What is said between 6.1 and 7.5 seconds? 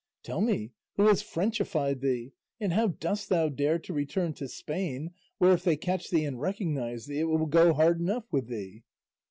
and recognise thee it will